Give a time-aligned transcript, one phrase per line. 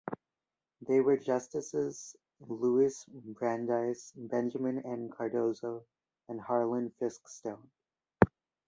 [0.87, 2.15] They were Justices
[2.47, 5.11] Louis Brandeis, Benjamin N.
[5.15, 5.85] Cardozo,
[6.27, 7.69] and Harlan Fiske Stone.